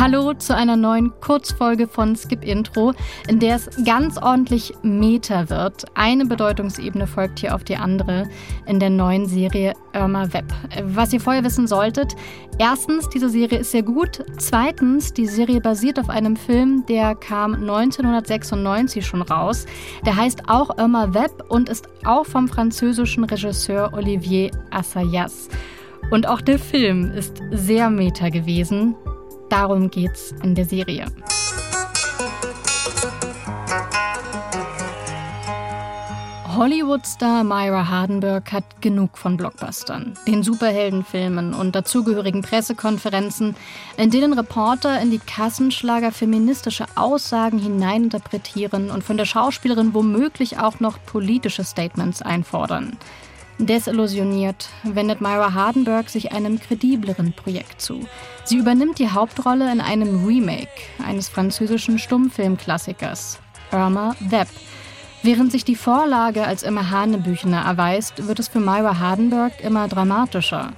[0.00, 2.92] Hallo zu einer neuen Kurzfolge von Skip Intro,
[3.26, 5.86] in der es ganz ordentlich Meta wird.
[5.94, 8.28] Eine Bedeutungsebene folgt hier auf die andere
[8.66, 10.44] in der neuen Serie Irma Web.
[10.84, 12.14] Was ihr vorher wissen solltet,
[12.60, 14.24] erstens, diese Serie ist sehr gut.
[14.36, 19.66] Zweitens, die Serie basiert auf einem Film, der kam 1996 schon raus.
[20.06, 25.48] Der heißt auch Irma Web und ist auch vom französischen Regisseur Olivier Assayas.
[26.12, 28.94] Und auch der Film ist sehr meta gewesen.
[29.48, 31.06] Darum geht's in der Serie.
[36.58, 43.54] Hollywood-Star Myra Hardenberg hat genug von Blockbustern, den Superheldenfilmen und dazugehörigen Pressekonferenzen,
[43.96, 50.80] in denen Reporter in die Kassenschlager feministische Aussagen hineininterpretieren und von der Schauspielerin womöglich auch
[50.80, 52.96] noch politische Statements einfordern.
[53.58, 58.06] Desillusioniert wendet Myra Hardenberg sich einem kredibleren Projekt zu.
[58.44, 60.68] Sie übernimmt die Hauptrolle in einem Remake
[61.04, 63.40] eines französischen Stummfilmklassikers,
[63.72, 64.46] Irma Web.
[65.24, 70.72] Während sich die Vorlage als immer hanebüchener erweist, wird es für Myra Hardenberg immer dramatischer.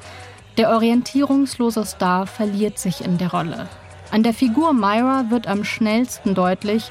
[0.57, 3.69] Der orientierungslose Star verliert sich in der Rolle.
[4.11, 6.91] An der Figur Myra wird am schnellsten deutlich,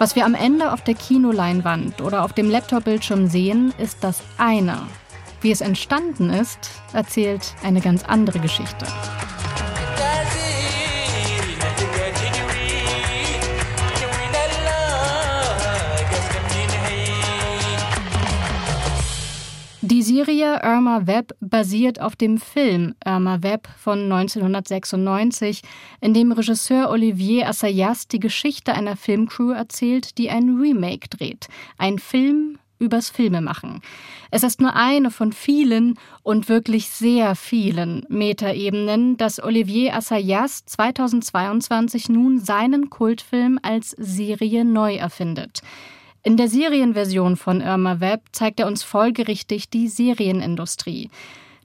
[0.00, 4.78] was wir am Ende auf der Kinoleinwand oder auf dem Laptopbildschirm sehen, ist das eine,
[5.40, 8.86] wie es entstanden ist, erzählt eine ganz andere Geschichte.
[19.82, 25.62] Die Serie Irma Web basiert auf dem Film Irma Web von 1996,
[26.00, 31.48] in dem Regisseur Olivier Assayas die Geschichte einer Filmcrew erzählt, die ein Remake dreht.
[31.76, 33.80] Ein Film übers Filmemachen.
[34.32, 42.08] Es ist nur eine von vielen und wirklich sehr vielen Metaebenen, dass Olivier Assayas 2022
[42.08, 45.62] nun seinen Kultfilm als Serie neu erfindet.
[46.22, 51.08] In der Serienversion von Irma Web zeigt er uns folgerichtig die Serienindustrie.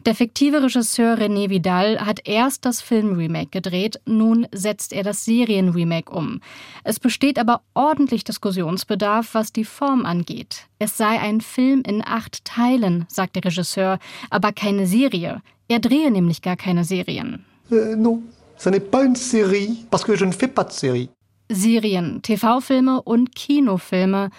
[0.05, 6.11] Der fiktive Regisseur René Vidal hat erst das Filmremake gedreht, nun setzt er das Serienremake
[6.11, 6.41] um.
[6.83, 10.67] Es besteht aber ordentlich Diskussionsbedarf, was die Form angeht.
[10.77, 13.97] Es sei ein Film in acht Teilen, sagt der Regisseur,
[14.29, 15.41] aber keine Serie.
[15.67, 17.43] Er drehe nämlich gar keine Serien.
[17.71, 18.21] Äh, non,
[18.57, 21.09] ce n'est pas une série, parce que je ne fais pas de série.
[21.49, 24.29] Serien, TV-Filme und Kinofilme.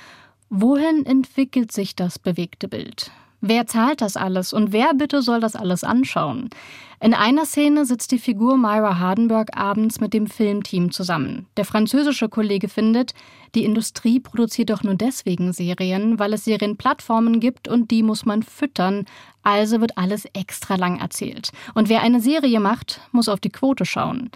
[0.48, 3.10] Wohin entwickelt sich das bewegte Bild?
[3.40, 6.50] Wer zahlt das alles und wer bitte soll das alles anschauen?
[6.98, 11.46] In einer Szene sitzt die Figur Myra Hardenberg abends mit dem Filmteam zusammen.
[11.58, 13.12] Der französische Kollege findet,
[13.54, 18.42] die Industrie produziert doch nur deswegen Serien, weil es Serienplattformen gibt und die muss man
[18.42, 19.04] füttern.
[19.42, 21.52] Also wird alles extra lang erzählt.
[21.74, 24.30] Und wer eine Serie macht, muss auf die Quote schauen.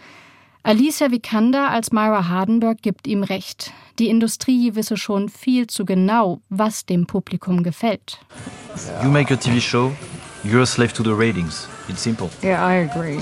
[0.63, 3.73] Alicia Vikander als Myra Hardenberg gibt ihm recht.
[3.99, 8.19] Die Industrie wisse schon viel zu genau, was dem Publikum gefällt.
[9.03, 9.91] You make a TV show,
[10.45, 11.67] you're a slave to the ratings.
[11.89, 12.29] It's simple.
[12.43, 13.21] Yeah, I agree.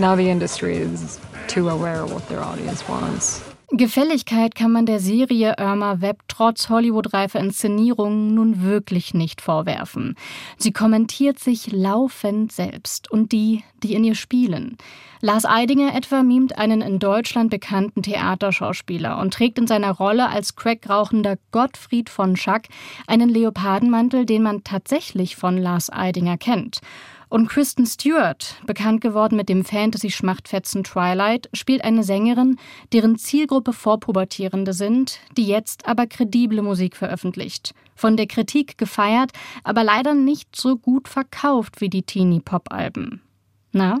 [0.00, 3.49] Now the industry is too aware of what their audience wants.
[3.72, 10.16] Gefälligkeit kann man der Serie Irma Web trotz Hollywood-reifer Inszenierung nun wirklich nicht vorwerfen.
[10.58, 14.76] Sie kommentiert sich laufend selbst und die, die in ihr spielen.
[15.20, 20.56] Lars Eidinger etwa mimt einen in Deutschland bekannten Theaterschauspieler und trägt in seiner Rolle als
[20.56, 22.66] Crack-rauchender Gottfried von Schack
[23.06, 26.80] einen Leopardenmantel, den man tatsächlich von Lars Eidinger kennt.
[27.30, 32.58] Und Kristen Stewart, bekannt geworden mit dem Fantasy-Schmachtfetzen Twilight, spielt eine Sängerin,
[32.92, 37.72] deren Zielgruppe Vorpubertierende sind, die jetzt aber kredible Musik veröffentlicht.
[37.94, 39.30] Von der Kritik gefeiert,
[39.62, 43.22] aber leider nicht so gut verkauft wie die Teenie-Pop-Alben.
[43.70, 44.00] Na,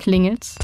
[0.00, 0.56] klingelt's?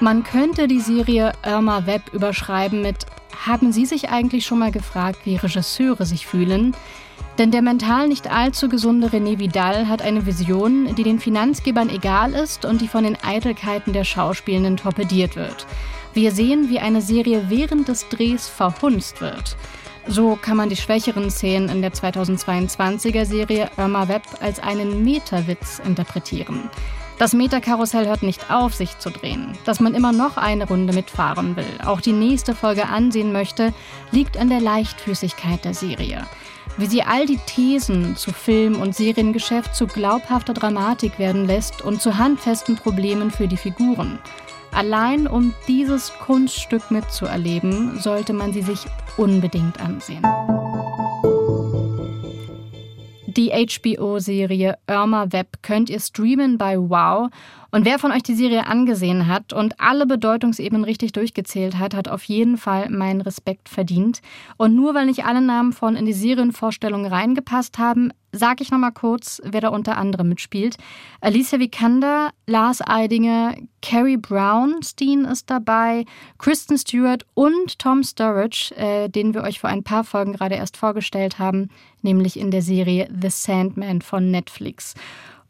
[0.00, 3.04] Man könnte die Serie Irma Web überschreiben mit
[3.46, 6.74] haben Sie sich eigentlich schon mal gefragt, wie Regisseure sich fühlen?
[7.38, 12.34] Denn der mental nicht allzu gesunde René Vidal hat eine Vision, die den Finanzgebern egal
[12.34, 15.66] ist und die von den Eitelkeiten der Schauspielenden torpediert wird.
[16.12, 19.56] Wir sehen, wie eine Serie während des Drehs verhunzt wird.
[20.06, 25.80] So kann man die schwächeren Szenen in der 2022er Serie Irma Web als einen Meterwitz
[25.84, 26.68] interpretieren.
[27.20, 29.52] Das Metakarussell hört nicht auf, sich zu drehen.
[29.66, 33.74] Dass man immer noch eine Runde mitfahren will, auch die nächste Folge ansehen möchte,
[34.10, 36.26] liegt an der Leichtfüßigkeit der Serie.
[36.78, 42.00] Wie sie all die Thesen zu Film- und Seriengeschäft zu glaubhafter Dramatik werden lässt und
[42.00, 44.18] zu handfesten Problemen für die Figuren.
[44.72, 48.86] Allein um dieses Kunststück mitzuerleben, sollte man sie sich
[49.18, 50.24] unbedingt ansehen.
[53.40, 57.30] Die HBO-Serie Irma Web könnt ihr streamen bei Wow.
[57.70, 62.08] Und wer von euch die Serie angesehen hat und alle Bedeutungsebenen richtig durchgezählt hat, hat
[62.08, 64.20] auf jeden Fall meinen Respekt verdient.
[64.56, 68.92] Und nur weil nicht alle Namen von in die Serienvorstellung reingepasst haben, sage ich nochmal
[68.92, 70.76] kurz, wer da unter anderem mitspielt.
[71.20, 76.04] Alicia Vikander, Lars Eidinger, Carrie Brownstein ist dabei,
[76.38, 80.76] Kristen Stewart und Tom Sturridge, äh, den wir euch vor ein paar Folgen gerade erst
[80.76, 81.70] vorgestellt haben,
[82.02, 84.94] nämlich in der Serie The Sandman von Netflix.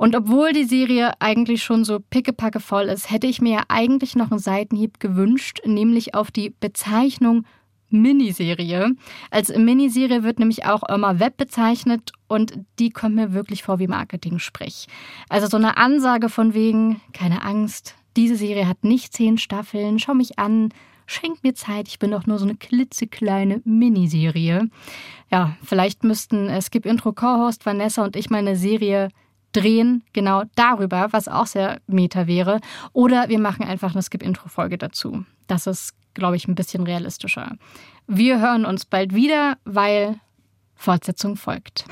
[0.00, 4.16] Und obwohl die Serie eigentlich schon so pickepacke voll ist, hätte ich mir ja eigentlich
[4.16, 7.44] noch einen Seitenhieb gewünscht, nämlich auf die Bezeichnung
[7.90, 8.96] Miniserie.
[9.30, 13.88] Als Miniserie wird nämlich auch Irma Web bezeichnet und die kommt mir wirklich vor wie
[13.88, 14.86] Marketing-Sprech.
[15.28, 20.14] Also so eine Ansage von wegen, keine Angst, diese Serie hat nicht zehn Staffeln, schau
[20.14, 20.70] mich an,
[21.04, 24.70] schenk mir Zeit, ich bin doch nur so eine klitzekleine Miniserie.
[25.30, 29.10] Ja, vielleicht müssten Skip Intro Co-Host Vanessa und ich mal eine Serie
[29.52, 32.60] drehen, genau darüber, was auch sehr meta wäre.
[32.92, 35.24] Oder wir machen einfach eine Skip-Intro-Folge dazu.
[35.46, 37.56] Das ist glaube ich, ein bisschen realistischer.
[38.06, 40.16] Wir hören uns bald wieder, weil
[40.74, 41.84] Fortsetzung folgt.